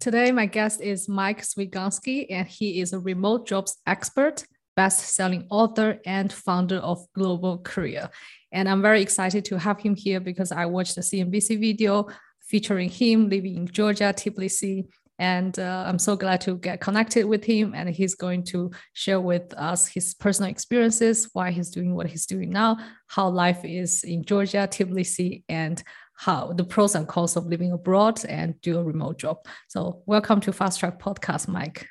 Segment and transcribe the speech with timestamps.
[0.00, 4.42] Today, my guest is Mike Swigunski, and he is a remote jobs expert,
[4.74, 8.08] best-selling author, and founder of Global Career.
[8.50, 12.08] And I'm very excited to have him here because I watched the CNBC video
[12.40, 14.86] featuring him living in Georgia, Tbilisi,
[15.18, 17.74] and uh, I'm so glad to get connected with him.
[17.74, 22.24] And he's going to share with us his personal experiences, why he's doing what he's
[22.24, 25.82] doing now, how life is in Georgia, Tbilisi, and
[26.20, 29.38] how the pros and cons of living abroad and do a remote job.
[29.68, 31.88] So, welcome to Fast Track Podcast, Mike.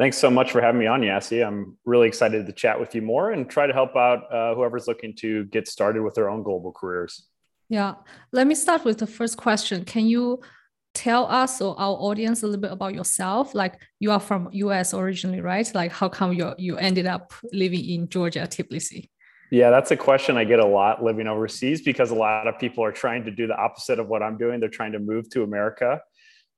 [0.00, 1.46] Thanks so much for having me on, Yassi.
[1.46, 4.88] I'm really excited to chat with you more and try to help out uh, whoever's
[4.88, 7.24] looking to get started with their own global careers.
[7.68, 7.94] Yeah.
[8.32, 9.84] Let me start with the first question.
[9.84, 10.40] Can you
[10.92, 13.54] tell us or our audience a little bit about yourself?
[13.54, 15.72] Like you are from US originally, right?
[15.72, 19.08] Like how come you you ended up living in Georgia, Tbilisi?
[19.50, 22.84] Yeah, that's a question I get a lot living overseas because a lot of people
[22.84, 24.58] are trying to do the opposite of what I'm doing.
[24.58, 26.00] They're trying to move to America.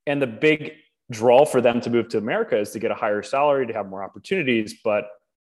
[0.07, 0.73] And the big
[1.11, 3.87] draw for them to move to America is to get a higher salary, to have
[3.87, 4.79] more opportunities.
[4.83, 5.05] But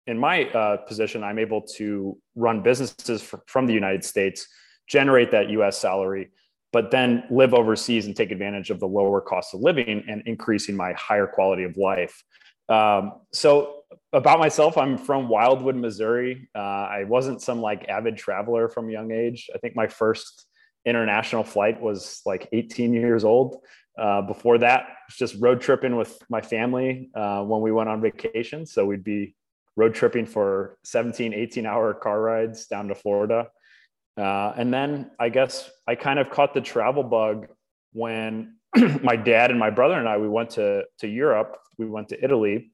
[0.07, 4.47] in my uh, position, I'm able to run businesses from the United States,
[4.89, 6.31] generate that US salary,
[6.73, 10.77] but then live overseas and take advantage of the lower cost of living and increasing
[10.77, 12.23] my higher quality of life.
[12.69, 13.78] Um, so
[14.13, 16.49] about myself, I'm from Wildwood, Missouri.
[16.55, 19.51] Uh, I wasn't some like avid traveler from a young age.
[19.55, 20.47] I think my first
[20.85, 23.63] international flight was like 18 years old.
[23.99, 28.01] Uh, before that, was just road tripping with my family uh, when we went on
[28.01, 28.65] vacation.
[28.65, 29.35] So we'd be
[29.77, 33.49] road tripping for 17, 18 hour car rides down to Florida.
[34.17, 37.49] Uh, and then I guess I kind of caught the travel bug
[37.93, 38.57] when
[39.03, 41.57] my dad and my brother and I we went to to Europe.
[41.79, 42.73] We went to Italy,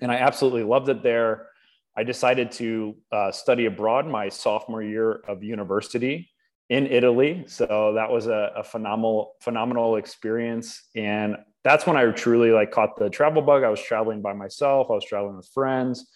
[0.00, 1.48] and I absolutely loved it there.
[1.96, 6.30] I decided to uh, study abroad my sophomore year of university
[6.70, 7.44] in Italy.
[7.48, 10.88] So that was a, a, phenomenal, phenomenal experience.
[10.96, 13.62] And that's when I truly like caught the travel bug.
[13.62, 14.86] I was traveling by myself.
[14.90, 16.06] I was traveling with friends.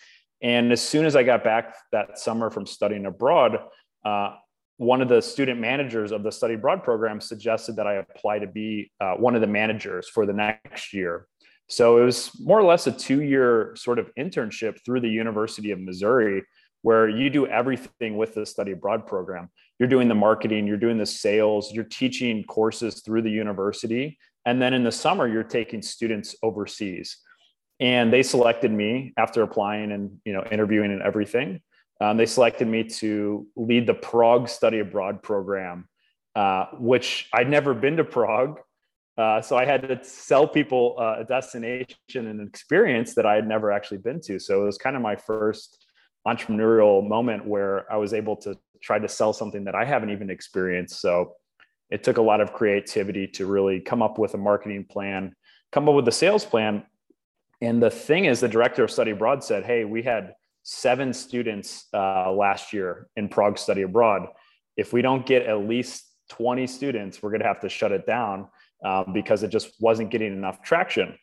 [0.43, 3.59] And as soon as I got back that summer from studying abroad,
[4.05, 4.37] uh,
[4.79, 8.47] one of the student managers of the study abroad program suggested that I apply to
[8.47, 11.27] be uh, one of the managers for the next year.
[11.69, 15.71] So it was more or less a two year sort of internship through the University
[15.73, 16.45] of Missouri,
[16.83, 19.51] where you do everything with the study abroad program.
[19.79, 24.19] You're doing the marketing, you're doing the sales, you're teaching courses through the university.
[24.45, 27.17] And then in the summer, you're taking students overseas.
[27.81, 31.61] And they selected me after applying and you know interviewing and everything.
[32.01, 35.89] Um, they selected me to lead the Prague Study Abroad program,
[36.35, 38.61] uh, which I'd never been to Prague.
[39.19, 43.35] Uh, so I had to sell people uh, a destination and an experience that I
[43.35, 44.39] had never actually been to.
[44.39, 45.87] So it was kind of my first
[46.27, 50.29] entrepreneurial moment where I was able to try to sell something that I haven't even
[50.29, 51.01] experienced.
[51.01, 51.33] So
[51.91, 55.35] it took a lot of creativity to really come up with a marketing plan,
[55.73, 56.85] come up with a sales plan.
[57.63, 61.87] And the thing is, the director of study abroad said, Hey, we had seven students
[61.95, 64.27] uh, last year in Prague study abroad.
[64.77, 68.05] If we don't get at least 20 students, we're going to have to shut it
[68.05, 68.49] down
[68.85, 71.17] um, because it just wasn't getting enough traction.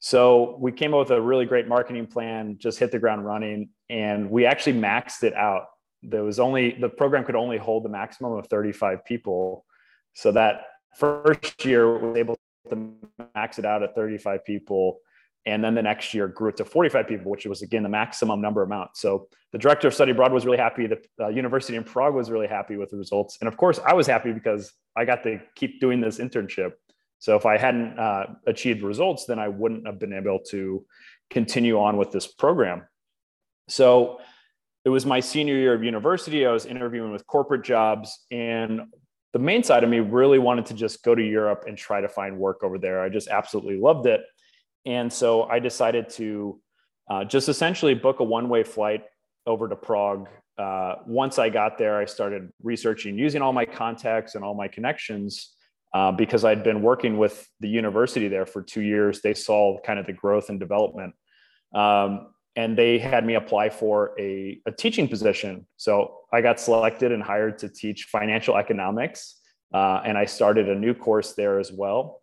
[0.00, 3.68] So we came up with a really great marketing plan, just hit the ground running,
[3.90, 5.66] and we actually maxed it out.
[6.02, 9.66] There was only the program could only hold the maximum of 35 people.
[10.14, 10.62] So that
[10.96, 12.38] first year was able
[12.70, 12.94] to
[13.34, 15.00] max it out at 35 people.
[15.46, 18.40] And then the next year grew it to 45 people, which was again the maximum
[18.40, 18.96] number amount.
[18.96, 20.86] So the director of study abroad was really happy.
[20.86, 23.38] The uh, university in Prague was really happy with the results.
[23.40, 26.72] And of course, I was happy because I got to keep doing this internship.
[27.20, 30.84] So if I hadn't uh, achieved results, then I wouldn't have been able to
[31.28, 32.82] continue on with this program.
[33.68, 34.20] So
[34.84, 36.46] it was my senior year of university.
[36.46, 38.80] I was interviewing with corporate jobs, and
[39.34, 42.08] the main side of me really wanted to just go to Europe and try to
[42.08, 43.02] find work over there.
[43.02, 44.22] I just absolutely loved it.
[44.86, 46.58] And so I decided to
[47.10, 49.04] uh, just essentially book a one way flight
[49.46, 50.26] over to Prague.
[50.56, 54.68] Uh, once I got there, I started researching using all my contacts and all my
[54.68, 55.54] connections
[55.92, 59.20] uh, because I'd been working with the university there for two years.
[59.22, 61.14] They saw kind of the growth and development.
[61.74, 65.66] Um, and they had me apply for a, a, teaching position.
[65.76, 69.40] So I got selected and hired to teach financial economics.
[69.72, 72.22] Uh, and I started a new course there as well.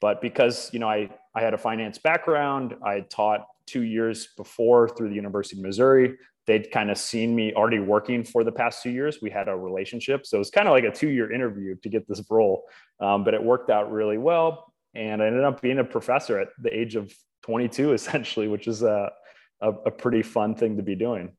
[0.00, 4.88] But because you know I, I had a finance background, I taught two years before
[4.88, 8.82] through the University of Missouri they'd kind of seen me already working for the past
[8.82, 9.18] two years.
[9.22, 10.26] We had a relationship.
[10.26, 12.64] So it was kind of like a two year interview to get this role,
[13.00, 14.72] um, but it worked out really well.
[14.94, 17.12] And I ended up being a professor at the age of
[17.42, 19.10] 22, essentially, which is a,
[19.60, 21.32] a, a pretty fun thing to be doing.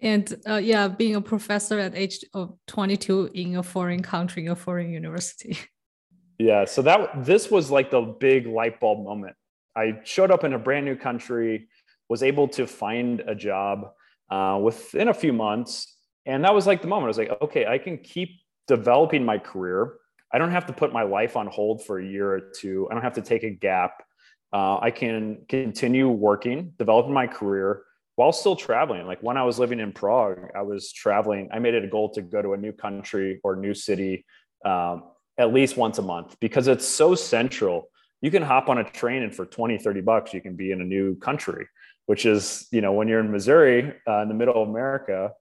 [0.00, 4.56] And uh, yeah, being a professor at age of 22 in a foreign country, a
[4.56, 5.56] foreign university.
[6.38, 6.64] Yeah.
[6.64, 9.36] So that this was like the big light bulb moment.
[9.76, 11.68] I showed up in a brand new country,
[12.08, 13.92] was able to find a job
[14.32, 15.94] uh, within a few months.
[16.24, 19.36] And that was like the moment I was like, okay, I can keep developing my
[19.36, 19.94] career.
[20.32, 22.88] I don't have to put my life on hold for a year or two.
[22.90, 24.02] I don't have to take a gap.
[24.50, 27.82] Uh, I can continue working, developing my career
[28.16, 29.06] while still traveling.
[29.06, 31.50] Like when I was living in Prague, I was traveling.
[31.52, 34.24] I made it a goal to go to a new country or new city
[34.64, 35.04] um,
[35.36, 37.90] at least once a month because it's so central.
[38.22, 40.80] You can hop on a train and for 20, 30 bucks, you can be in
[40.80, 41.66] a new country,
[42.06, 45.32] which is, you know, when you're in Missouri uh, in the middle of America,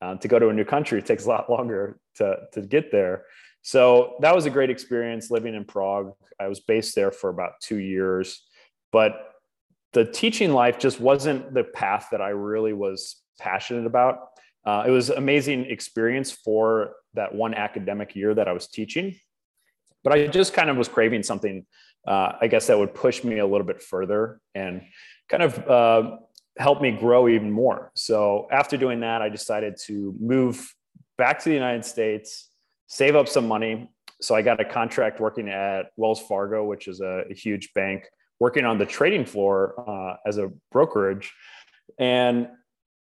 [0.00, 2.92] uh, to go to a new country, it takes a lot longer to, to get
[2.92, 3.24] there.
[3.62, 6.12] So that was a great experience living in Prague.
[6.38, 8.42] I was based there for about two years,
[8.92, 9.34] but
[9.94, 14.18] the teaching life just wasn't the path that I really was passionate about.
[14.66, 19.14] Uh, it was amazing experience for that one academic year that I was teaching,
[20.02, 21.64] but I just kind of was craving something,
[22.06, 24.82] uh, I guess, that would push me a little bit further and
[25.28, 26.16] kind of uh,
[26.58, 27.90] help me grow even more.
[27.94, 30.74] So after doing that, I decided to move
[31.18, 32.50] back to the United States,
[32.86, 33.90] save up some money.
[34.20, 38.04] So I got a contract working at Wells Fargo, which is a, a huge bank
[38.40, 41.32] working on the trading floor uh, as a brokerage.
[41.98, 42.48] And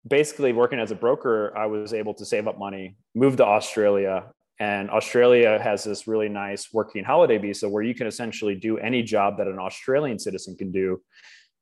[0.07, 4.25] basically, working as a broker, I was able to save up money, move to Australia.
[4.59, 9.03] And Australia has this really nice working holiday visa where you can essentially do any
[9.03, 11.01] job that an Australian citizen can do.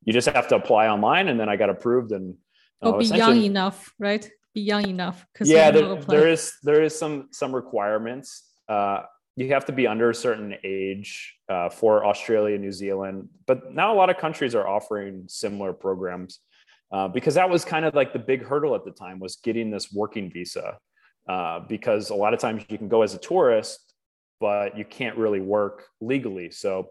[0.05, 1.29] You just have to apply online.
[1.29, 2.35] And then I got approved and
[2.83, 4.29] uh, oh, be young enough, right?
[4.55, 5.27] Be young enough.
[5.33, 8.45] Because Yeah, there, there is there is some some requirements.
[8.69, 9.03] Uh,
[9.37, 13.95] you have to be under a certain age uh, for Australia, New Zealand, but now
[13.95, 16.41] a lot of countries are offering similar programs
[16.91, 19.71] uh, because that was kind of like the big hurdle at the time was getting
[19.71, 20.79] this working visa.
[21.29, 23.93] Uh, because a lot of times you can go as a tourist,
[24.41, 26.51] but you can't really work legally.
[26.51, 26.89] So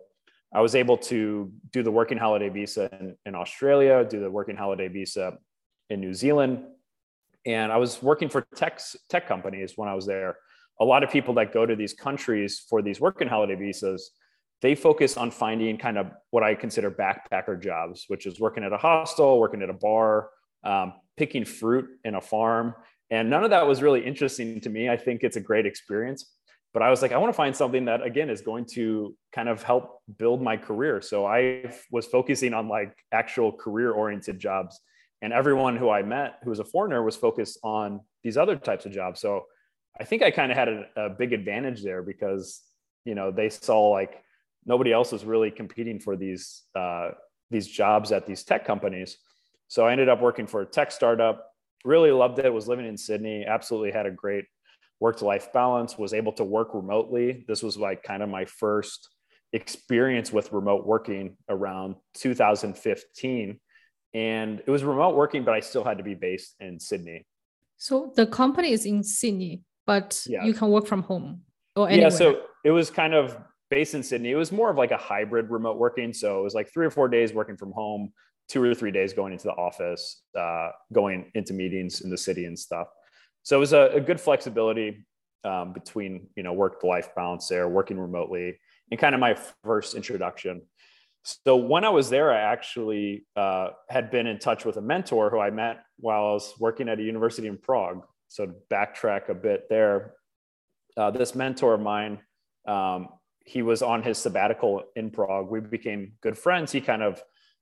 [0.54, 4.56] I was able to do the working holiday visa in, in Australia, do the working
[4.56, 5.38] holiday visa
[5.90, 6.64] in New Zealand,
[7.46, 8.80] and I was working for tech
[9.10, 10.38] tech companies when I was there
[10.80, 14.12] a lot of people that go to these countries for these working holiday visas,
[14.62, 18.74] they focus on finding kind of what I consider backpacker jobs, which is working at
[18.74, 20.30] a hostel, working at a bar,
[20.64, 22.74] um, picking fruit in a farm.
[23.10, 24.90] And none of that was really interesting to me.
[24.90, 26.32] I think it's a great experience.
[26.74, 29.50] But I was like, I want to find something that, again, is going to kind
[29.50, 31.02] of help build my career.
[31.02, 34.80] So I was focusing on like actual career oriented jobs.
[35.22, 38.86] And everyone who I met who was a foreigner was focused on these other types
[38.86, 39.20] of jobs.
[39.20, 39.46] So
[40.00, 42.62] I think I kind of had a, a, big advantage there because
[43.04, 44.22] you know they saw like
[44.66, 47.12] nobody else was really competing for these uh,
[47.50, 49.18] these jobs at these tech companies.
[49.70, 51.52] So I ended up working for a tech startup.
[51.84, 52.54] Really loved it.
[52.54, 53.46] Was living in Sydney.
[53.46, 54.46] Absolutely had a great
[55.00, 55.98] work to life balance.
[55.98, 57.46] Was able to work remotely.
[57.48, 59.10] This was like kind of my first
[59.54, 63.60] experience with remote working around 2015
[64.14, 67.26] and it was remote working but i still had to be based in sydney
[67.78, 70.44] so the company is in sydney but yeah.
[70.44, 71.42] you can work from home
[71.78, 72.12] or anywhere.
[72.12, 73.38] Yeah, so it was kind of
[73.70, 74.32] based in Sydney.
[74.32, 76.14] It was more of like a hybrid remote working.
[76.14, 78.12] So it was like three or four days working from home,
[78.50, 82.46] two or three days going into the office, uh, going into meetings in the city
[82.46, 82.88] and stuff.
[83.44, 85.06] So it was a, a good flexibility
[85.44, 88.60] um, between you know work life balance there, working remotely,
[88.92, 90.62] and kind of my first introduction.
[91.24, 95.30] So when I was there, I actually uh, had been in touch with a mentor
[95.30, 99.30] who I met while I was working at a university in Prague so to backtrack
[99.30, 100.14] a bit there,
[100.96, 102.20] uh, this mentor of mine,
[102.68, 103.10] um,
[103.46, 105.50] he was on his sabbatical in Prague.
[105.50, 106.72] We became good friends.
[106.72, 107.22] He kind of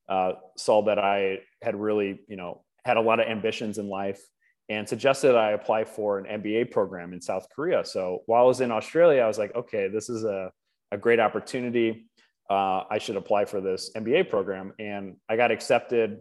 [0.09, 4.21] uh, saw that I had really, you know, had a lot of ambitions in life
[4.69, 7.85] and suggested I apply for an MBA program in South Korea.
[7.85, 10.51] So while I was in Australia, I was like, okay, this is a,
[10.91, 12.07] a great opportunity.
[12.49, 14.73] Uh, I should apply for this MBA program.
[14.79, 16.19] And I got accepted,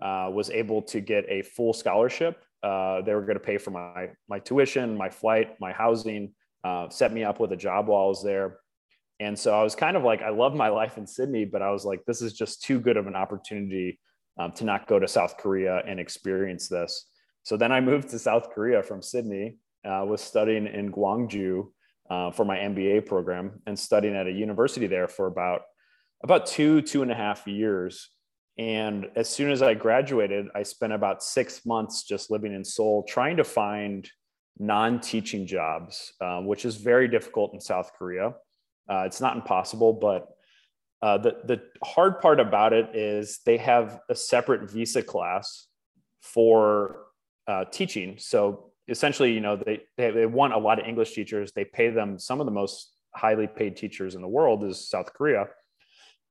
[0.00, 3.70] uh, was able to get a full scholarship uh, they were going to pay for
[3.70, 6.32] my my tuition, my flight, my housing,
[6.64, 8.58] uh, set me up with a job while I was there.
[9.20, 11.70] And so I was kind of like, I love my life in Sydney, but I
[11.70, 14.00] was like, this is just too good of an opportunity
[14.38, 17.06] um, to not go to South Korea and experience this.
[17.46, 21.68] So then I moved to South Korea from Sydney, uh, was studying in Gwangju
[22.10, 25.62] uh, for my MBA program and studying at a university there for about
[26.24, 28.10] about two two and a half years
[28.58, 33.04] and as soon as I graduated, I spent about six months just living in Seoul,
[33.06, 34.10] trying to find
[34.58, 38.34] non teaching jobs, um, which is very difficult in South Korea.
[38.90, 40.28] Uh, it's not impossible, but
[41.02, 45.66] uh, the, the hard part about it is they have a separate visa class
[46.22, 47.05] for
[47.46, 48.16] uh, teaching.
[48.18, 51.52] So essentially, you know, they, they, they want a lot of English teachers.
[51.52, 55.12] They pay them some of the most highly paid teachers in the world is South
[55.12, 55.48] Korea.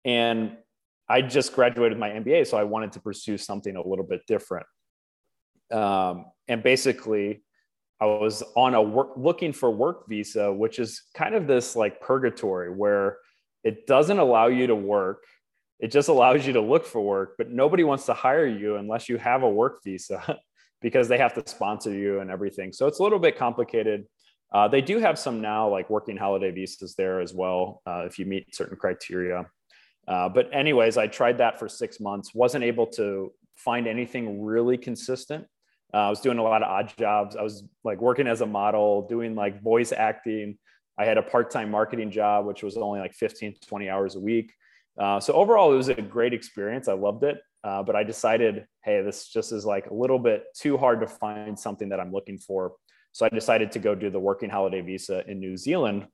[0.04, 0.58] And
[1.10, 4.66] I just graduated my MBA, so I wanted to pursue something a little bit different.
[5.72, 7.44] Um, and basically,
[8.00, 12.02] I was on a work looking for work visa, which is kind of this like
[12.02, 13.18] purgatory where
[13.64, 15.24] it doesn't allow you to work.
[15.80, 19.10] It just allows you to look for work, but nobody wants to hire you unless
[19.10, 20.40] you have a work visa
[20.86, 22.72] because they have to sponsor you and everything.
[22.72, 24.06] So it's a little bit complicated.
[24.54, 28.20] Uh, they do have some now like working holiday visas there as well uh, if
[28.20, 29.48] you meet certain criteria.
[30.08, 32.36] Uh, but anyways, I tried that for six months.
[32.36, 35.48] wasn't able to find anything really consistent.
[35.92, 37.36] Uh, I was doing a lot of odd jobs.
[37.36, 40.56] I was like working as a model, doing like voice acting.
[41.00, 44.54] I had a part-time marketing job, which was only like 15 20 hours a week.
[45.00, 46.88] Uh, so overall, it was a great experience.
[46.88, 47.38] I loved it.
[47.66, 51.08] Uh, but I decided, hey, this just is like a little bit too hard to
[51.08, 52.74] find something that I'm looking for.
[53.12, 56.06] So I decided to go do the working holiday visa in New Zealand.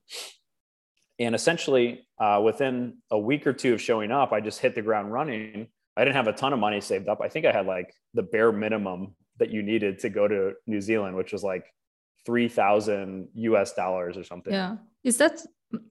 [1.19, 4.81] And essentially, uh, within a week or two of showing up, I just hit the
[4.81, 5.67] ground running.
[5.97, 7.19] I didn't have a ton of money saved up.
[7.21, 10.79] I think I had like the bare minimum that you needed to go to New
[10.79, 11.65] Zealand, which was like
[12.25, 14.53] 3000 US dollars or something.
[14.53, 14.77] Yeah.
[15.03, 15.41] Is that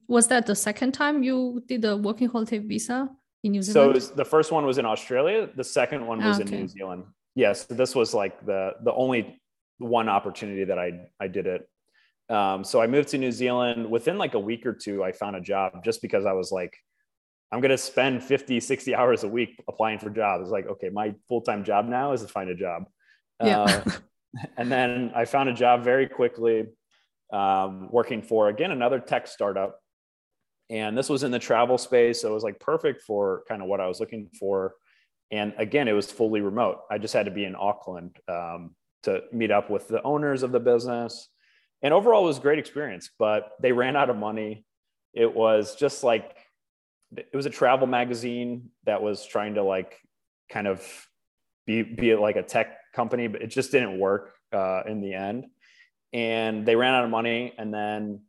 [0.07, 3.09] was that the second time you did the working holiday visa
[3.43, 3.91] in New Zealand?
[3.91, 6.53] So was, the first one was in Australia, the second one was okay.
[6.53, 7.03] in New Zealand.
[7.35, 9.41] Yes, this was like the the only
[9.77, 11.67] one opportunity that I I did it.
[12.29, 15.35] Um, so I moved to New Zealand within like a week or two I found
[15.35, 16.77] a job just because I was like
[17.51, 20.43] I'm going to spend 50 60 hours a week applying for jobs.
[20.43, 22.85] It's like okay, my full-time job now is to find a job.
[23.43, 23.61] Yeah.
[23.61, 23.91] Uh,
[24.57, 26.67] and then I found a job very quickly
[27.33, 29.80] um, working for, again, another tech startup.
[30.71, 32.21] And this was in the travel space.
[32.21, 34.75] So it was like perfect for kind of what I was looking for.
[35.29, 36.79] And again, it was fully remote.
[36.89, 38.73] I just had to be in Auckland um,
[39.03, 41.27] to meet up with the owners of the business.
[41.81, 44.65] And overall, it was a great experience, but they ran out of money.
[45.13, 46.37] It was just like,
[47.17, 49.99] it was a travel magazine that was trying to like
[50.49, 50.81] kind of
[51.65, 55.47] be, be like a tech company, but it just didn't work uh, in the end.
[56.13, 57.53] And they ran out of money.
[57.57, 58.21] And then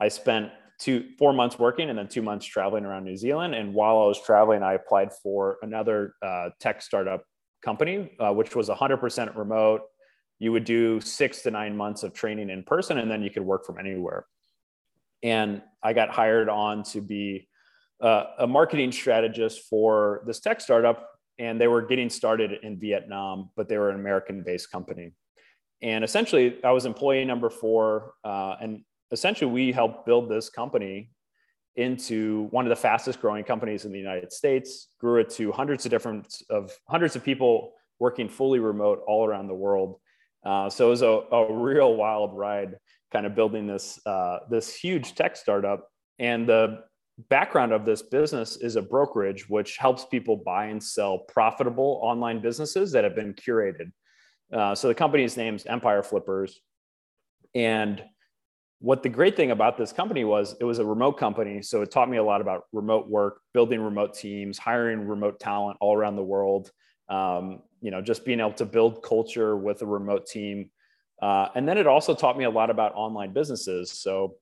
[0.00, 3.54] I spent two, four months working and then two months traveling around New Zealand.
[3.54, 7.24] And while I was traveling, I applied for another uh, tech startup
[7.62, 9.82] company, uh, which was 100% remote.
[10.38, 13.42] You would do six to nine months of training in person, and then you could
[13.42, 14.26] work from anywhere.
[15.22, 17.48] And I got hired on to be
[18.02, 23.50] uh, a marketing strategist for this tech startup and they were getting started in Vietnam,
[23.56, 25.12] but they were an American based company.
[25.82, 28.14] And essentially, I was employee number four.
[28.24, 28.82] Uh, and
[29.12, 31.10] essentially, we helped build this company
[31.76, 35.84] into one of the fastest growing companies in the United States, grew it to hundreds
[35.84, 39.98] of different of hundreds of people working fully remote all around the world.
[40.44, 42.76] Uh, so it was a, a real wild ride,
[43.12, 45.88] kind of building this uh, this huge tech startup.
[46.18, 46.84] And the
[47.28, 52.40] background of this business is a brokerage which helps people buy and sell profitable online
[52.40, 53.90] businesses that have been curated.
[54.52, 56.60] Uh, so the company's name's Empire Flippers.
[57.54, 58.02] And
[58.80, 61.62] what the great thing about this company was it was a remote company.
[61.62, 65.78] So it taught me a lot about remote work, building remote teams, hiring remote talent
[65.80, 66.70] all around the world.
[67.08, 70.70] Um, you know, just being able to build culture with a remote team.
[71.22, 73.92] Uh, and then it also taught me a lot about online businesses.
[73.92, 74.36] So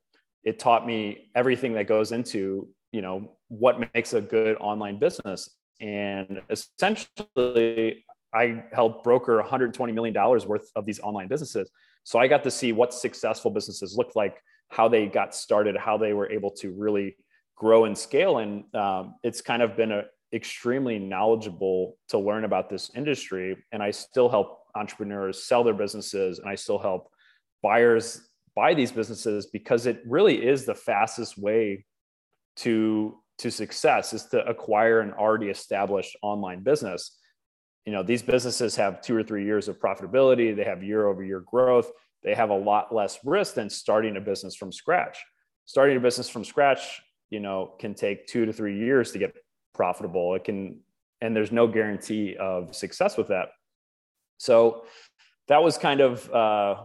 [0.44, 5.50] it taught me everything that goes into you know what makes a good online business
[5.80, 11.68] and essentially i helped broker 120 million dollars worth of these online businesses
[12.04, 14.36] so i got to see what successful businesses looked like
[14.68, 17.16] how they got started how they were able to really
[17.56, 18.38] grow and scale.
[18.38, 23.56] And um, it's kind of been a, extremely knowledgeable to learn about this industry.
[23.70, 27.08] And i still help entrepreneurs sell their businesses and i still help
[27.62, 28.20] buyers
[28.56, 31.84] buy these businesses because it really is the fastest way
[32.56, 37.16] to to success is to acquire an already established online business
[37.86, 41.22] you know these businesses have two or three years of profitability they have year over
[41.22, 41.90] year growth
[42.24, 45.18] they have a lot less risk than starting a business from scratch.
[45.66, 49.36] Starting a business from scratch you know can take two to three years to get
[49.74, 50.34] profitable.
[50.34, 50.80] It can
[51.20, 53.48] and there's no guarantee of success with that.
[54.38, 54.84] So
[55.48, 56.82] that was kind of uh,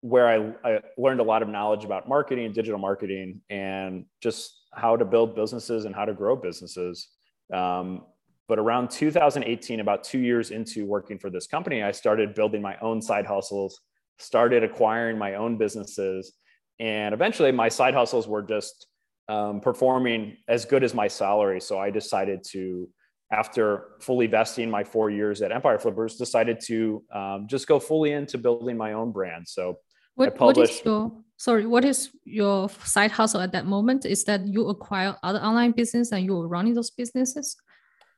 [0.00, 4.96] where I, I, learned a lot of knowledge about marketing, digital marketing, and just how
[4.96, 7.08] to build businesses and how to grow businesses.
[7.52, 8.02] Um,
[8.48, 12.76] but around 2018, about two years into working for this company, I started building my
[12.78, 13.80] own side hustles,
[14.18, 16.32] started acquiring my own businesses,
[16.80, 18.86] and eventually my side hustles were just
[19.28, 21.60] um, performing as good as my salary.
[21.60, 22.88] So I decided to
[23.32, 28.12] after fully vesting my four years at Empire Flippers, decided to um, just go fully
[28.12, 29.48] into building my own brand.
[29.48, 29.78] So
[30.14, 31.66] What, what is your sorry?
[31.66, 34.04] What is your side hustle at that moment?
[34.04, 37.56] Is that you acquire other online business and you are running those businesses?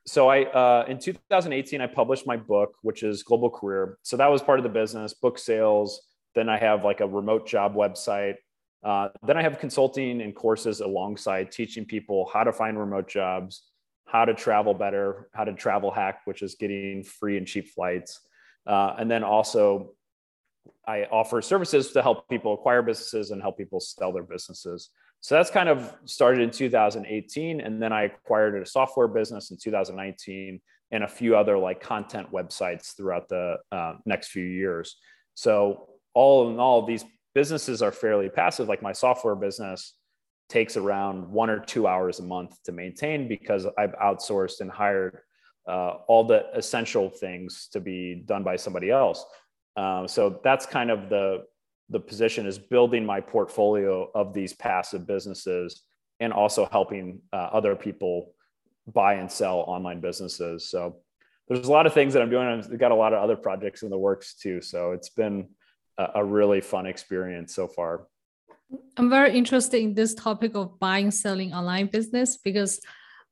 [0.06, 3.98] So I uh, in 2018 I published my book, which is Global Career.
[4.02, 6.00] So that was part of the business, book sales.
[6.34, 8.36] Then I have like a remote job website.
[8.84, 13.64] Uh, then I have consulting and courses alongside teaching people how to find remote jobs,
[14.04, 18.20] how to travel better, how to travel hack, which is getting free and cheap flights.
[18.64, 19.94] Uh, and then also
[20.86, 24.90] I offer services to help people acquire businesses and help people sell their businesses.
[25.26, 27.60] So that's kind of started in 2018.
[27.60, 30.60] And then I acquired a software business in 2019
[30.92, 34.94] and a few other like content websites throughout the uh, next few years.
[35.34, 37.04] So all in all, these
[37.34, 38.68] businesses are fairly passive.
[38.68, 39.94] Like my software business
[40.48, 45.18] takes around one or two hours a month to maintain because I've outsourced and hired
[45.66, 49.24] uh, all the essential things to be done by somebody else.
[49.76, 51.46] Um, so that's kind of the
[51.88, 55.82] the position is building my portfolio of these passive businesses
[56.20, 58.32] and also helping uh, other people
[58.92, 60.68] buy and sell online businesses.
[60.68, 60.96] So
[61.48, 62.46] there's a lot of things that I'm doing.
[62.46, 64.60] I've got a lot of other projects in the works too.
[64.60, 65.48] So it's been
[65.98, 68.06] a, a really fun experience so far.
[68.96, 72.80] I'm very interested in this topic of buying, selling online business because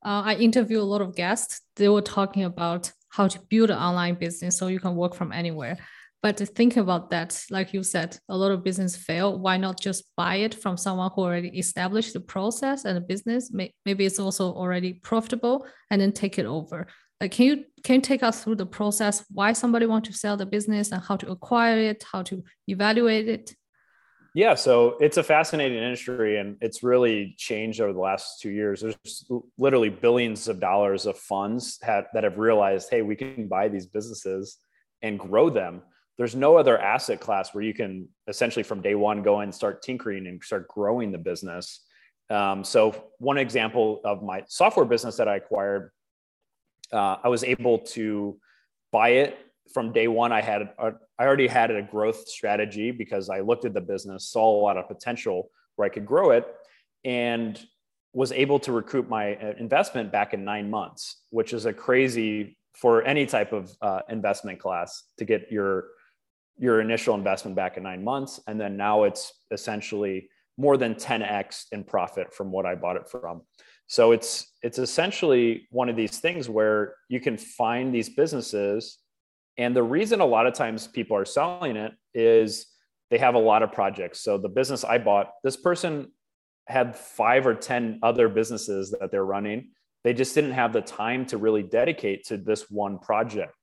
[0.04, 1.62] uh, I interview a lot of guests.
[1.74, 5.32] They were talking about how to build an online business so you can work from
[5.32, 5.78] anywhere.
[6.24, 9.38] But to think about that, like you said, a lot of business fail.
[9.38, 13.52] Why not just buy it from someone who already established the process and the business?
[13.52, 16.86] Maybe it's also already profitable, and then take it over.
[17.20, 19.22] Like, can you can you take us through the process?
[19.28, 23.28] Why somebody want to sell the business and how to acquire it, how to evaluate
[23.28, 23.54] it?
[24.34, 28.80] Yeah, so it's a fascinating industry and it's really changed over the last two years.
[28.80, 29.26] There's
[29.58, 33.84] literally billions of dollars of funds have, that have realized, hey, we can buy these
[33.84, 34.56] businesses
[35.02, 35.82] and grow them
[36.16, 39.82] there's no other asset class where you can essentially from day one go and start
[39.82, 41.80] tinkering and start growing the business.
[42.30, 45.90] Um, so one example of my software business that I acquired,
[46.92, 48.38] uh, I was able to
[48.92, 49.38] buy it
[49.72, 50.32] from day one.
[50.32, 54.28] I had a, I already had a growth strategy because I looked at the business,
[54.28, 56.46] saw a lot of potential where I could grow it,
[57.04, 57.60] and
[58.12, 62.56] was able to recoup my uh, investment back in nine months, which is a crazy
[62.72, 65.88] for any type of uh, investment class to get your
[66.58, 68.40] your initial investment back in nine months.
[68.46, 73.08] And then now it's essentially more than 10x in profit from what I bought it
[73.08, 73.42] from.
[73.86, 78.98] So it's it's essentially one of these things where you can find these businesses
[79.56, 82.66] and the reason a lot of times people are selling it is
[83.10, 84.20] they have a lot of projects.
[84.20, 86.10] So the business I bought, this person
[86.66, 89.70] had 5 or 10 other businesses that they're running.
[90.02, 93.54] They just didn't have the time to really dedicate to this one project.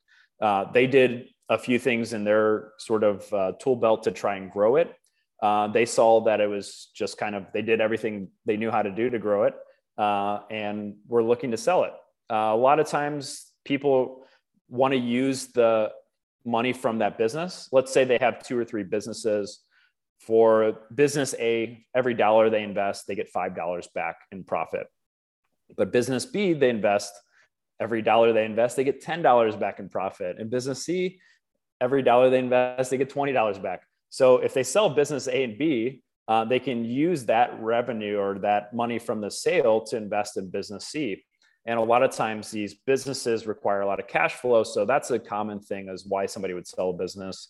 [0.41, 4.37] Uh, they did a few things in their sort of uh, tool belt to try
[4.37, 4.95] and grow it.
[5.43, 8.81] Uh, they saw that it was just kind of they did everything they knew how
[8.81, 9.55] to do to grow it,
[9.97, 11.91] uh, and were looking to sell it.
[12.31, 14.25] Uh, a lot of times, people
[14.69, 15.91] want to use the
[16.45, 17.67] money from that business.
[17.73, 19.59] Let's say they have two or three businesses.
[20.19, 24.85] For business A, every dollar they invest, they get five dollars back in profit.
[25.75, 27.11] But business B, they invest
[27.81, 30.37] every dollar they invest, they get $10 back in profit.
[30.39, 31.19] And business C,
[31.81, 33.81] every dollar they invest, they get $20 back.
[34.09, 38.39] So if they sell business A and B, uh, they can use that revenue or
[38.39, 41.23] that money from the sale to invest in business C.
[41.65, 44.63] And a lot of times these businesses require a lot of cash flow.
[44.63, 47.49] So that's a common thing as why somebody would sell a business.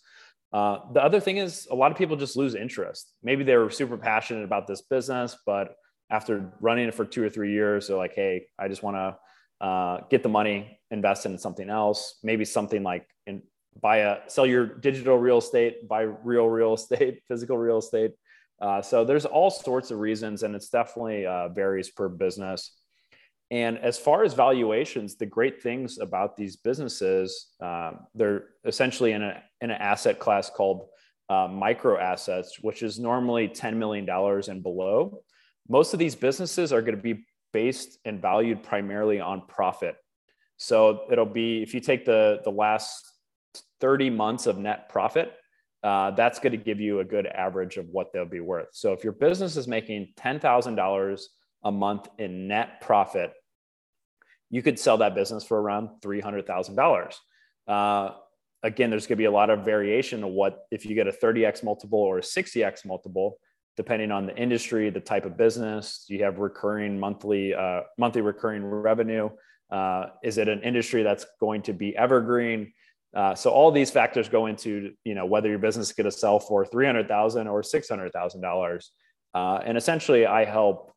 [0.52, 3.14] Uh, the other thing is a lot of people just lose interest.
[3.24, 5.76] Maybe they were super passionate about this business, but
[6.10, 9.66] after running it for two or three years, they're like, hey, I just want to
[9.66, 13.44] uh, get the money, invest in something else, maybe something like in,
[13.80, 18.12] buy a sell your digital real estate, buy real real estate, physical real estate.
[18.62, 22.78] Uh, so there's all sorts of reasons, and it's definitely uh, varies per business.
[23.50, 29.24] And as far as valuations, the great things about these businesses, uh, they're essentially in,
[29.24, 30.88] a, in an asset class called
[31.30, 35.22] uh, micro assets, which is normally $10 million and below.
[35.68, 39.96] Most of these businesses are going to be based and valued primarily on profit.
[40.58, 43.11] So it'll be if you take the the last
[43.82, 45.34] 30 months of net profit,
[45.84, 48.70] uh, that's going to give you a good average of what they'll be worth.
[48.72, 51.22] So if your business is making $10,000
[51.64, 53.34] a month in net profit,
[54.50, 57.16] you could sell that business for around $300,000.
[57.68, 58.12] Uh,
[58.64, 61.12] again, there's going to be a lot of variation of what if you get a
[61.12, 63.38] 30x multiple or a 60x multiple,
[63.78, 66.06] depending on the industry, the type of business.
[66.08, 69.30] Do you have recurring monthly uh, monthly recurring revenue?
[69.72, 72.74] Uh, is it an industry that's going to be evergreen?
[73.14, 76.12] Uh, so all these factors go into you know whether your business is going to
[76.12, 78.92] sell for three hundred thousand or six hundred thousand uh, dollars,
[79.34, 80.92] and essentially I help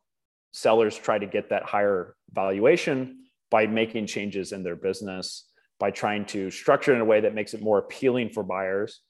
[0.53, 5.43] sellers try to get that higher valuation by making changes in their business,
[5.79, 9.01] by trying to structure it in a way that makes it more appealing for buyers.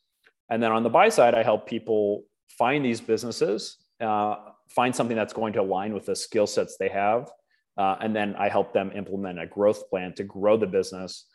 [0.50, 2.24] And then on the buy side, I help people
[2.58, 4.36] find these businesses, uh,
[4.70, 7.32] find something that's going to align with the skill sets they have.
[7.78, 11.26] Uh, and then I help them implement a growth plan to grow the business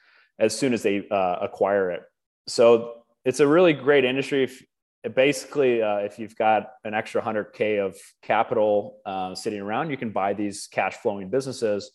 [0.40, 2.02] as soon as they uh, acquire it.
[2.48, 4.44] So it's a really great industry.
[4.44, 9.96] If, basically, uh, if you've got an extra 100K of capital uh, sitting around, you
[9.96, 11.92] can buy these cash flowing businesses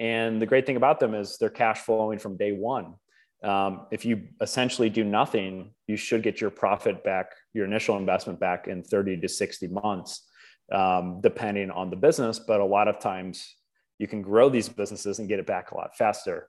[0.00, 2.94] and the great thing about them is they're cash flowing from day one.
[3.42, 8.40] Um, if you essentially do nothing, you should get your profit back, your initial investment
[8.40, 10.28] back in 30 to 60 months,
[10.72, 12.38] um, depending on the business.
[12.38, 13.56] But a lot of times
[13.98, 16.48] you can grow these businesses and get it back a lot faster.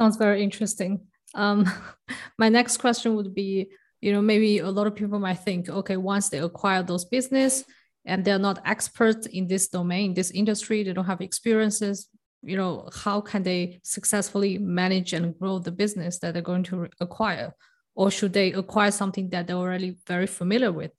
[0.00, 1.00] Sounds very interesting.
[1.34, 1.70] Um,
[2.38, 5.96] my next question would be, you know, maybe a lot of people might think, okay,
[5.96, 7.64] once they acquire those business,
[8.06, 12.08] and they're not experts in this domain, this industry, they don't have experiences,
[12.42, 16.88] you know, how can they successfully manage and grow the business that they're going to
[17.00, 17.52] acquire?
[17.94, 20.92] Or should they acquire something that they're already very familiar with?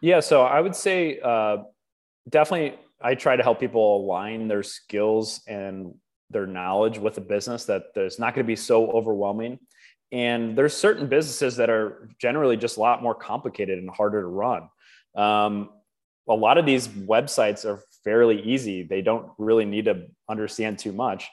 [0.00, 1.58] Yeah, so I would say uh,
[2.28, 5.94] definitely I try to help people align their skills and
[6.32, 9.58] their knowledge with a business that there's not going to be so overwhelming.
[10.10, 14.26] And there's certain businesses that are generally just a lot more complicated and harder to
[14.26, 14.68] run.
[15.16, 15.70] Um,
[16.28, 18.82] a lot of these websites are fairly easy.
[18.82, 21.28] They don't really need to understand too much.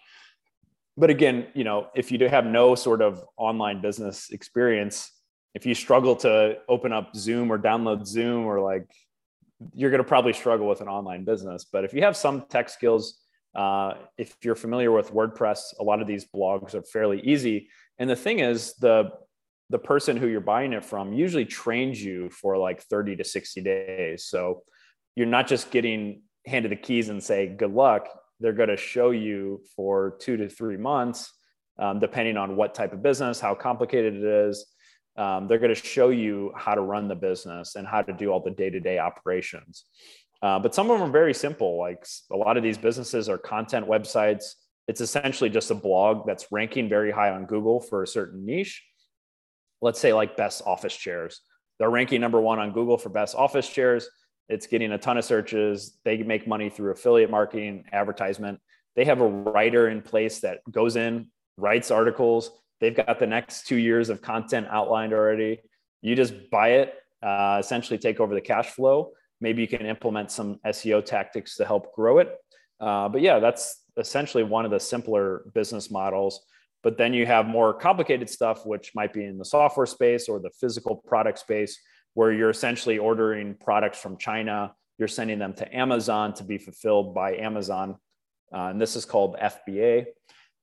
[0.97, 5.11] But again, you know, if you do have no sort of online business experience,
[5.53, 8.89] if you struggle to open up Zoom or download Zoom or like,
[9.73, 11.65] you're going to probably struggle with an online business.
[11.65, 13.18] But if you have some tech skills,
[13.55, 17.69] uh, if you're familiar with WordPress, a lot of these blogs are fairly easy.
[17.97, 19.11] And the thing is, the
[19.71, 23.61] the person who you're buying it from usually trains you for like 30 to 60
[23.61, 24.25] days.
[24.25, 24.63] So
[25.15, 28.07] you're not just getting handed the keys and say good luck
[28.39, 31.33] they're going to show you for two to three months
[31.77, 34.65] um, depending on what type of business how complicated it is
[35.17, 38.31] um, they're going to show you how to run the business and how to do
[38.31, 39.85] all the day-to-day operations
[40.41, 43.37] uh, but some of them are very simple like a lot of these businesses are
[43.37, 44.53] content websites
[44.87, 48.83] it's essentially just a blog that's ranking very high on google for a certain niche
[49.81, 51.41] let's say like best office chairs
[51.77, 54.09] they're ranking number one on google for best office chairs
[54.49, 55.97] it's getting a ton of searches.
[56.03, 58.59] They make money through affiliate marketing, advertisement.
[58.95, 62.51] They have a writer in place that goes in, writes articles.
[62.81, 65.61] They've got the next two years of content outlined already.
[66.01, 69.11] You just buy it, uh, essentially take over the cash flow.
[69.41, 72.35] Maybe you can implement some SEO tactics to help grow it.
[72.79, 76.41] Uh, but yeah, that's essentially one of the simpler business models.
[76.81, 80.39] But then you have more complicated stuff, which might be in the software space or
[80.39, 81.77] the physical product space,
[82.13, 87.13] where you're essentially ordering products from China, you're sending them to Amazon to be fulfilled
[87.13, 87.97] by Amazon.
[88.53, 90.05] Uh, and this is called FBA.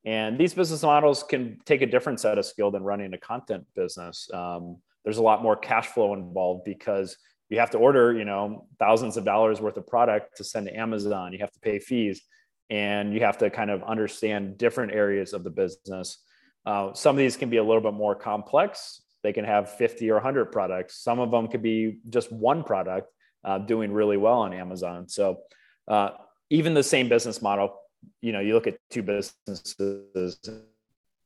[0.05, 3.65] And these business models can take a different set of skill than running a content
[3.75, 4.31] business.
[4.33, 7.17] Um, there's a lot more cash flow involved because
[7.49, 10.77] you have to order, you know, thousands of dollars worth of product to send to
[10.77, 11.33] Amazon.
[11.33, 12.23] You have to pay fees,
[12.71, 16.19] and you have to kind of understand different areas of the business.
[16.65, 20.09] Uh, some of these can be a little bit more complex, they can have 50
[20.11, 21.03] or 100 products.
[21.03, 23.11] Some of them could be just one product
[23.43, 25.09] uh, doing really well on Amazon.
[25.09, 25.39] So
[25.89, 26.11] uh,
[26.49, 27.77] even the same business model,
[28.21, 30.39] you know, you look at two businesses,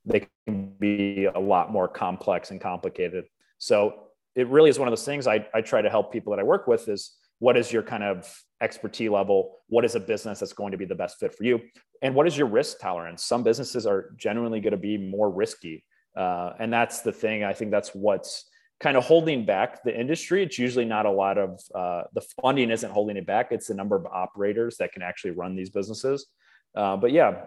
[0.03, 3.25] they can be a lot more complex and complicated.
[3.59, 6.39] So it really is one of those things I, I try to help people that
[6.39, 9.57] I work with is what is your kind of expertise level?
[9.67, 11.59] What is a business that's going to be the best fit for you?
[12.01, 13.23] And what is your risk tolerance?
[13.23, 15.83] Some businesses are genuinely going to be more risky.
[16.15, 17.43] Uh, and that's the thing.
[17.43, 18.45] I think that's what's
[18.79, 20.43] kind of holding back the industry.
[20.43, 23.51] It's usually not a lot of uh, the funding isn't holding it back.
[23.51, 26.27] It's the number of operators that can actually run these businesses.
[26.75, 27.45] Uh, but yeah,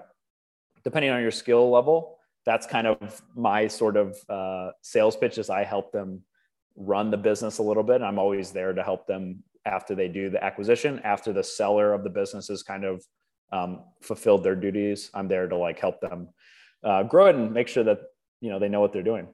[0.82, 5.50] depending on your skill level, that's kind of my sort of uh, sales pitch is
[5.50, 6.22] I help them
[6.76, 8.02] run the business a little bit.
[8.02, 12.04] I'm always there to help them after they do the acquisition, after the seller of
[12.04, 13.04] the business has kind of
[13.52, 15.10] um, fulfilled their duties.
[15.14, 16.28] I'm there to like help them
[16.82, 18.00] uh, grow it and make sure that
[18.40, 19.28] you know they know what they're doing.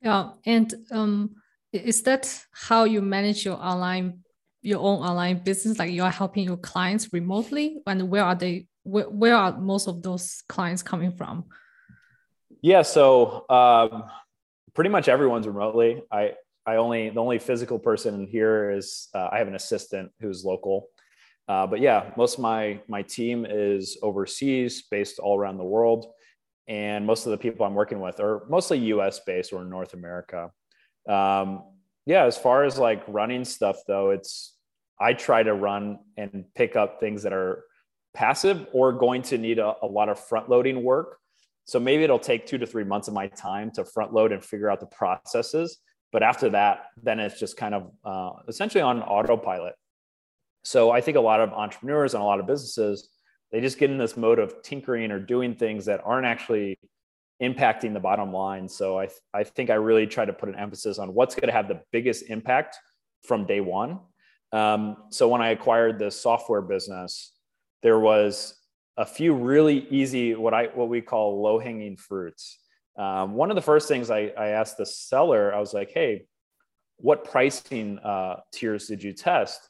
[0.00, 0.30] Yeah.
[0.46, 1.36] And um
[1.72, 4.20] is that how you manage your online
[4.62, 5.78] your own online business?
[5.78, 7.82] Like you are helping your clients remotely?
[7.86, 11.44] And where are they where, where are most of those clients coming from?
[12.62, 12.82] Yeah.
[12.82, 14.04] So um,
[14.74, 16.02] pretty much everyone's remotely.
[16.10, 16.34] I
[16.66, 20.88] i only the only physical person here is uh, i have an assistant who's local
[21.48, 26.06] uh, but yeah most of my my team is overseas based all around the world
[26.66, 30.50] and most of the people I'm working with are mostly US based or North America.
[31.08, 31.62] Um,
[32.06, 34.56] yeah, as far as like running stuff though, it's
[34.98, 37.64] I try to run and pick up things that are
[38.14, 41.18] passive or going to need a, a lot of front loading work.
[41.66, 44.44] So maybe it'll take two to three months of my time to front load and
[44.44, 45.78] figure out the processes.
[46.14, 49.74] But after that, then it's just kind of uh, essentially on autopilot.
[50.62, 53.08] So I think a lot of entrepreneurs and a lot of businesses,
[53.50, 56.78] they just get in this mode of tinkering or doing things that aren't actually
[57.42, 58.68] impacting the bottom line.
[58.68, 61.52] So I, I think I really try to put an emphasis on what's going to
[61.52, 62.78] have the biggest impact
[63.24, 63.98] from day one.
[64.52, 67.32] Um, so when I acquired the software business,
[67.82, 68.54] there was
[68.96, 72.60] a few really easy what I what we call low hanging fruits.
[72.96, 76.26] Um, one of the first things I, I, asked the seller, I was like, "Hey,
[76.98, 79.60] what pricing uh, tiers did you test?"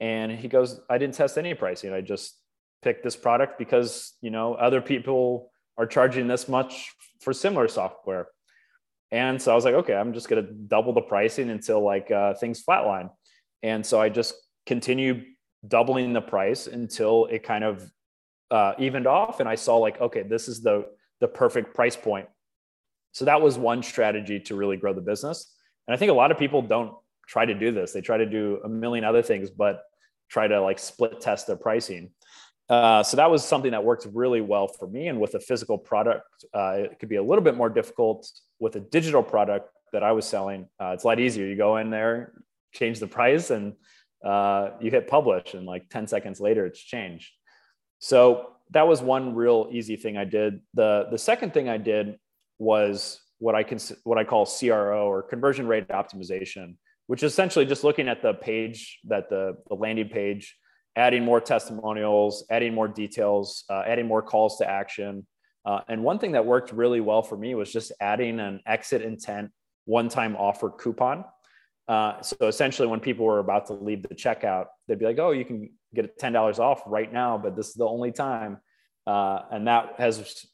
[0.00, 1.92] And he goes, "I didn't test any pricing.
[1.92, 2.36] I just
[2.82, 8.28] picked this product because you know other people are charging this much for similar software."
[9.10, 12.10] And so I was like, "Okay, I'm just going to double the pricing until like
[12.10, 13.10] uh, things flatline."
[13.62, 14.34] And so I just
[14.66, 15.22] continue
[15.66, 17.90] doubling the price until it kind of
[18.50, 20.86] uh, evened off and i saw like okay this is the
[21.20, 22.26] the perfect price point
[23.18, 25.52] so that was one strategy to really grow the business.
[25.88, 26.92] And i think a lot of people don't
[27.26, 27.92] try to do this.
[27.92, 29.82] They try to do a million other things but
[30.30, 32.10] try to like split test their pricing.
[32.68, 35.08] Uh, so that was something that worked really well for me.
[35.08, 38.76] And with a physical product uh, it could be a little bit more difficult with
[38.76, 40.68] a digital product that i was selling.
[40.80, 41.44] Uh, it's a lot easier.
[41.44, 42.32] You go in there
[42.72, 43.72] change the price and
[44.24, 47.32] uh, you hit publish and like 10 seconds later it's changed.
[47.98, 50.60] So that was one real easy thing i did.
[50.74, 52.16] The the second thing i did
[52.58, 56.74] was what i can what i call cro or conversion rate optimization
[57.08, 60.56] which is essentially just looking at the page that the, the landing page
[60.96, 65.26] adding more testimonials adding more details uh, adding more calls to action.
[65.64, 69.02] Uh, and one thing that worked really well for me was just adding an exit
[69.02, 69.50] intent
[69.84, 71.24] one time offer coupon.
[71.88, 75.30] Uh, so essentially, when people were about to leave the checkout, they'd be like, "Oh,
[75.30, 78.58] you can get ten dollars off right now, but this is the only time,"
[79.06, 80.46] uh, and that has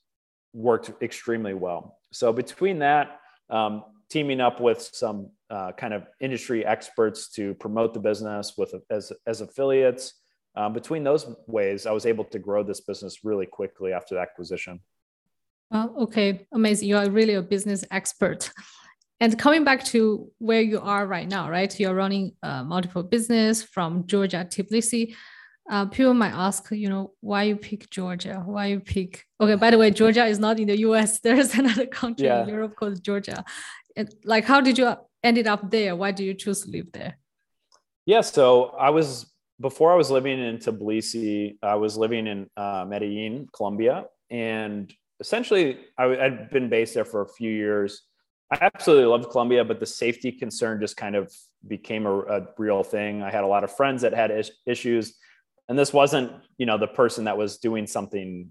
[0.55, 1.99] worked extremely well.
[2.13, 7.93] So between that, um, teaming up with some uh, kind of industry experts to promote
[7.93, 10.15] the business with as as affiliates,
[10.57, 14.21] um, between those ways, I was able to grow this business really quickly after the
[14.21, 14.81] acquisition.
[15.73, 16.89] Oh, okay, amazing!
[16.89, 18.51] You are really a business expert.
[19.21, 21.81] And coming back to where you are right now, right?
[21.81, 25.15] You're running uh, multiple business from Georgia, Tbilisi.
[25.69, 28.43] Uh, people might ask, you know, why you pick Georgia?
[28.45, 29.25] Why you pick?
[29.41, 31.21] Okay, by the way, Georgia is not in the U.S.
[31.23, 32.43] There's another country yeah.
[32.43, 33.45] in Europe called Georgia.
[33.97, 35.97] And like, how did you ended up there?
[35.97, 37.19] Why do you choose to live there?
[38.05, 41.57] Yeah, so I was before I was living in Tbilisi.
[41.63, 47.23] I was living in uh, Medellin, Colombia, and essentially I had been based there for
[47.23, 48.03] a few years
[48.51, 51.33] I absolutely loved Colombia, but the safety concern just kind of
[51.67, 53.23] became a, a real thing.
[53.23, 55.17] I had a lot of friends that had is- issues,
[55.69, 58.51] and this wasn't, you know, the person that was doing something,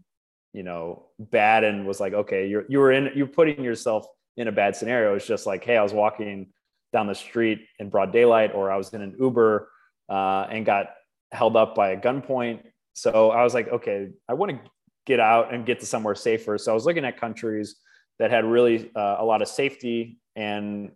[0.54, 4.06] you know, bad and was like, okay, you're you were in, you're putting yourself
[4.38, 5.16] in a bad scenario.
[5.16, 6.48] It's just like, hey, I was walking
[6.92, 9.70] down the street in broad daylight, or I was in an Uber
[10.10, 10.88] uh, and got
[11.32, 12.62] held up by a gunpoint.
[12.94, 14.72] So I was like, okay, I want to
[15.06, 16.58] get out and get to somewhere safer.
[16.58, 17.76] So I was looking at countries
[18.20, 20.20] that had really uh, a lot of safety.
[20.36, 20.92] And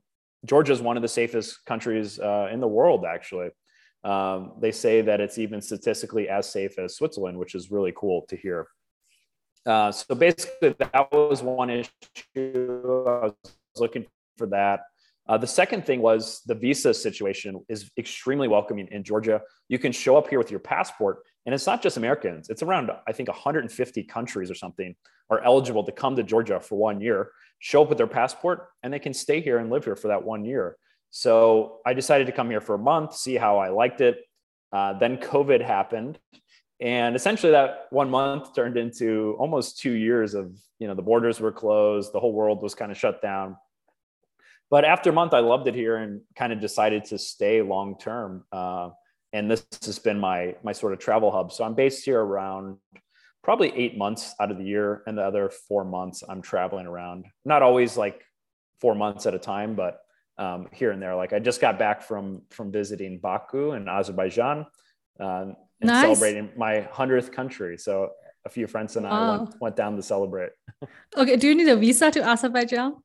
[0.45, 3.49] Georgia is one of the safest countries uh, in the world, actually.
[4.07, 8.21] Um, they say that it's even statistically as safe as Switzerland, which is really cool
[8.29, 8.67] to hear.
[9.65, 11.89] Uh, so basically, that was one issue.
[13.05, 13.33] I was
[13.75, 14.05] looking
[14.37, 14.83] for that.
[15.27, 19.41] Uh, the second thing was the visa situation is extremely welcoming in Georgia.
[19.67, 22.49] You can show up here with your passport, and it's not just Americans.
[22.49, 24.95] It's around, I think, 150 countries or something
[25.29, 28.93] are eligible to come to Georgia for one year, show up with their passport, and
[28.93, 30.77] they can stay here and live here for that one year.
[31.09, 34.19] So I decided to come here for a month, see how I liked it.
[34.71, 36.19] Uh, then COVID happened,
[36.81, 41.39] and essentially that one month turned into almost two years of you know the borders
[41.39, 43.55] were closed, the whole world was kind of shut down.
[44.69, 47.97] But after a month, I loved it here and kind of decided to stay long
[47.97, 48.43] term.
[48.51, 48.89] Uh,
[49.31, 51.53] and this has been my my sort of travel hub.
[51.53, 52.77] So I'm based here around
[53.47, 57.25] probably eight months out of the year and the other four months i'm traveling around
[57.45, 58.21] not always like
[58.81, 59.99] four months at a time but
[60.37, 64.65] um, here and there like i just got back from from visiting baku in azerbaijan
[65.19, 66.01] uh, and nice.
[66.01, 68.09] celebrating my 100th country so
[68.45, 70.51] a few friends and i went, went down to celebrate
[71.17, 72.95] okay do you need a visa to azerbaijan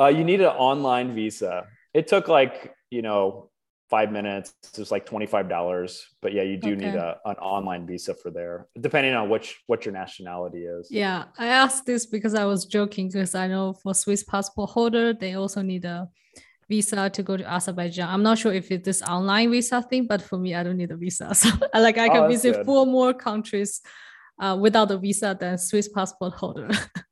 [0.00, 3.50] uh, you need an online visa it took like you know
[3.88, 4.54] five minutes.
[4.76, 6.02] It's like $25.
[6.20, 6.86] But yeah, you do okay.
[6.86, 10.88] need a, an online visa for there, depending on which what your nationality is.
[10.90, 11.24] Yeah.
[11.38, 15.34] I asked this because I was joking because I know for Swiss passport holder, they
[15.34, 16.08] also need a
[16.68, 18.08] visa to go to Azerbaijan.
[18.08, 20.90] I'm not sure if it's this online visa thing, but for me, I don't need
[20.90, 21.34] a visa.
[21.34, 22.66] So like I can oh, visit good.
[22.66, 23.80] four more countries
[24.40, 26.68] uh, without a visa than Swiss passport holder.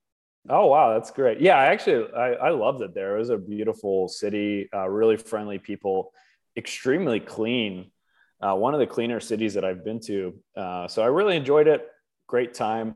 [0.49, 1.41] oh wow, that's great.
[1.41, 3.17] Yeah, I actually I, I loved it there.
[3.17, 6.13] It was a beautiful city, uh, really friendly people
[6.57, 7.91] extremely clean.
[8.41, 10.35] Uh, one of the cleaner cities that I've been to.
[10.55, 11.87] Uh, so I really enjoyed it.
[12.27, 12.95] Great time.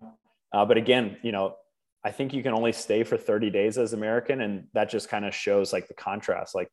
[0.53, 1.57] Uh, but again, you know,
[2.05, 5.25] I think you can only stay for 30 days as American, and that just kind
[5.25, 6.55] of shows like the contrast.
[6.55, 6.71] Like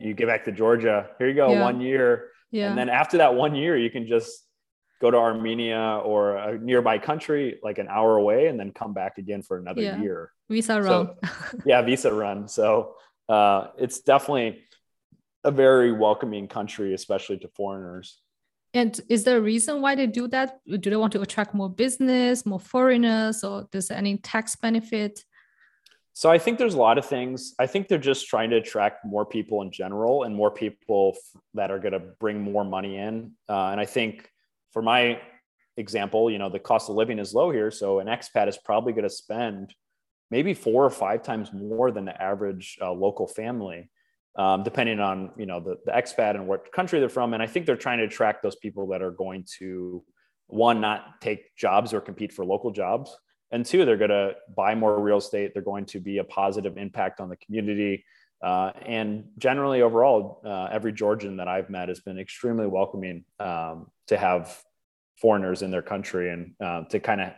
[0.00, 1.62] you get back to Georgia, here you go, yeah.
[1.62, 2.70] one year, yeah.
[2.70, 4.44] and then after that one year, you can just
[5.00, 9.18] go to Armenia or a nearby country, like an hour away, and then come back
[9.18, 10.00] again for another yeah.
[10.00, 10.32] year.
[10.48, 11.10] Visa run.
[11.66, 12.48] yeah, visa run.
[12.48, 12.94] So
[13.28, 14.64] uh, it's definitely
[15.44, 18.18] a very welcoming country, especially to foreigners.
[18.74, 20.60] And is there a reason why they do that?
[20.66, 25.24] Do they want to attract more business, more foreigners, or does any tax benefit?
[26.12, 27.54] So I think there's a lot of things.
[27.58, 31.16] I think they're just trying to attract more people in general and more people
[31.54, 33.32] that are going to bring more money in.
[33.48, 34.28] Uh, and I think
[34.72, 35.20] for my
[35.76, 37.70] example, you know, the cost of living is low here.
[37.70, 39.74] So an expat is probably going to spend
[40.30, 43.88] maybe four or five times more than the average uh, local family
[44.38, 47.34] um, depending on you know the, the expat and what country they're from.
[47.34, 50.02] And i think they're trying to attract those people that are going to
[50.46, 53.14] one not take jobs or compete for local jobs.
[53.50, 55.52] And two they're going to buy more real estate.
[55.52, 58.04] They're going to be a positive impact on the community.
[58.42, 63.88] Uh, and generally overall uh, every georgian that i've met has been extremely welcoming um,
[64.06, 64.62] to have
[65.20, 67.32] foreigners in their country and uh, to kind of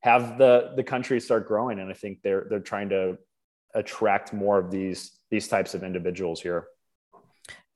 [0.00, 1.78] have the the country start growing.
[1.78, 3.18] And i think they're they're trying to
[3.74, 6.68] attract more of these these types of individuals here.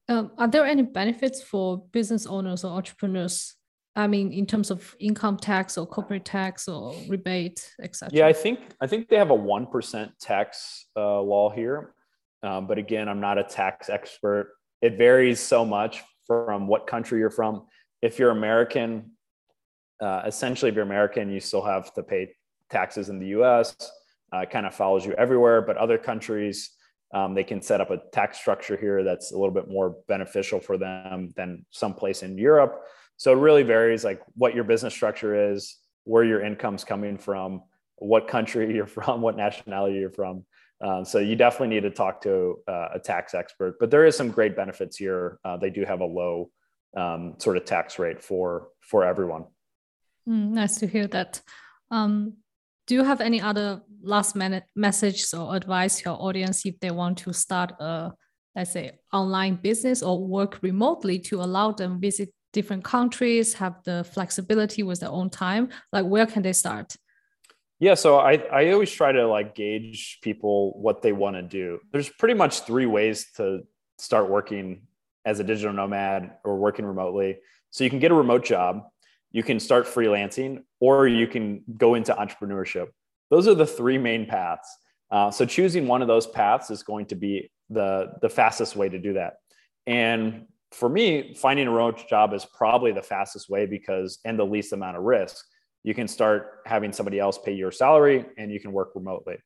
[0.08, 3.54] Um, are there any benefits for business owners or entrepreneurs?
[3.96, 8.10] I mean, in terms of income tax or corporate tax or rebate, etc.
[8.12, 11.94] Yeah, I think I think they have a one percent tax uh, law here,
[12.42, 14.54] um, but again, I'm not a tax expert.
[14.80, 17.66] It varies so much from what country you're from.
[18.00, 19.12] If you're American,
[20.00, 22.34] uh, essentially, if you're American, you still have to pay
[22.70, 23.74] taxes in the U.S
[24.32, 25.62] uh, kind of follows you everywhere.
[25.62, 26.70] But other countries,
[27.14, 30.60] um, they can set up a tax structure here that's a little bit more beneficial
[30.60, 32.82] for them than someplace in Europe.
[33.16, 37.62] So it really varies, like what your business structure is, where your income's coming from,
[37.96, 40.44] what country you're from, what nationality you're from.
[40.80, 43.78] Um, so you definitely need to talk to uh, a tax expert.
[43.80, 45.40] But there is some great benefits here.
[45.44, 46.50] Uh, they do have a low
[46.96, 49.44] um, sort of tax rate for for everyone.
[50.28, 51.40] Mm, nice to hear that.
[51.90, 52.34] Um,
[52.88, 57.18] do you have any other last minute message or advice your audience if they want
[57.18, 58.12] to start a
[58.56, 64.04] let's say online business or work remotely to allow them visit different countries have the
[64.12, 65.68] flexibility with their own time?
[65.92, 66.96] Like where can they start?
[67.78, 71.78] Yeah so i, I always try to like gauge people what they want to do.
[71.92, 73.60] There's pretty much three ways to
[73.98, 74.82] start working
[75.24, 77.38] as a digital nomad or working remotely.
[77.70, 78.84] So you can get a remote job
[79.30, 82.88] you can start freelancing, or you can go into entrepreneurship.
[83.30, 84.68] Those are the three main paths.
[85.10, 88.88] Uh, so choosing one of those paths is going to be the, the fastest way
[88.88, 89.34] to do that.
[89.86, 94.44] And for me, finding a remote job is probably the fastest way because, and the
[94.44, 95.44] least amount of risk.
[95.82, 99.38] You can start having somebody else pay your salary and you can work remotely.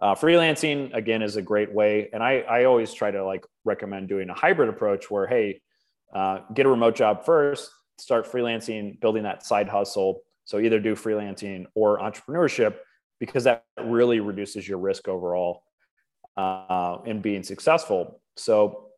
[0.00, 2.10] Uh, freelancing again is a great way.
[2.12, 5.60] And I, I always try to like recommend doing a hybrid approach where, hey,
[6.14, 10.22] uh, get a remote job first, start freelancing, building that side hustle.
[10.44, 12.76] So either do freelancing or entrepreneurship
[13.20, 15.62] because that really reduces your risk overall
[16.36, 18.20] uh, in being successful.
[18.36, 18.88] So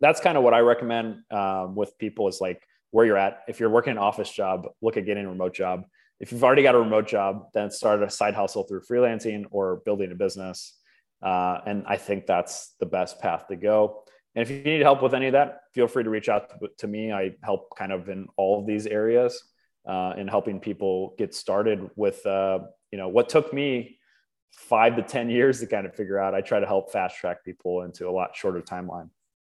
[0.00, 3.40] that's kind of what I recommend um, with people is like where you're at.
[3.48, 5.84] If you're working an office job, look at getting a remote job.
[6.20, 9.82] If you've already got a remote job, then start a side hustle through freelancing or
[9.84, 10.78] building a business.
[11.22, 14.04] Uh, and I think that's the best path to go.
[14.34, 16.86] And if you need help with any of that, feel free to reach out to,
[16.86, 17.12] me.
[17.12, 19.42] I help kind of in all of these areas
[19.86, 23.98] uh, in helping people get started with, uh, you know, what took me
[24.52, 26.34] five to 10 years to kind of figure out.
[26.34, 29.10] I try to help fast track people into a lot shorter timeline.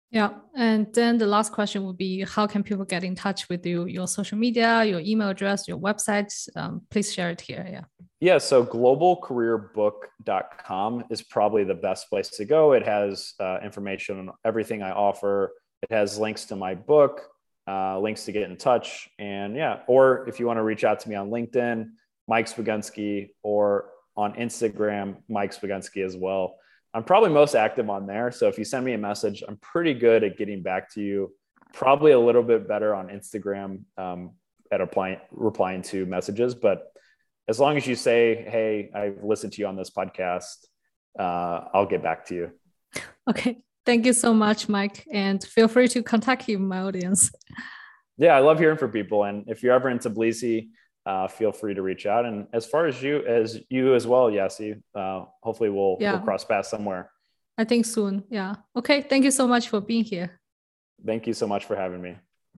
[0.10, 0.30] Yeah.
[0.56, 3.84] And then the last question would be how can people get in touch with you?
[3.86, 6.32] Your social media, your email address, your website?
[6.56, 7.68] Um, please share it here.
[7.70, 7.84] Yeah.
[8.22, 8.38] Yeah.
[8.38, 12.72] So globalcareerbook.com is probably the best place to go.
[12.72, 15.52] It has uh, information on everything I offer,
[15.84, 17.28] it has links to my book,
[17.68, 19.08] uh, links to get in touch.
[19.20, 21.90] And yeah, or if you want to reach out to me on LinkedIn,
[22.28, 26.56] Mike Swigunski, or on Instagram, Mike Swigunski as well.
[26.94, 28.32] I'm probably most active on there.
[28.32, 31.34] So if you send me a message, I'm pretty good at getting back to you.
[31.74, 34.32] Probably a little bit better on Instagram um,
[34.72, 36.56] at applying, replying to messages.
[36.56, 36.92] But
[37.48, 40.66] as long as you say, "Hey, I've listened to you on this podcast,"
[41.20, 42.52] uh, I'll get back to you.
[43.30, 47.32] Okay, thank you so much, Mike, and feel free to contact him, my audience.
[48.18, 50.70] Yeah, I love hearing from people, and if you're ever in Tbilisi,
[51.08, 52.26] uh, feel free to reach out.
[52.26, 56.12] And as far as you, as you as well, Yassi, uh, hopefully we'll, yeah.
[56.12, 57.10] we'll cross paths somewhere.
[57.58, 58.24] I think soon.
[58.30, 58.56] Yeah.
[58.76, 59.02] Okay.
[59.02, 60.40] Thank you so much for being here.
[61.06, 62.18] Thank you so much for having me.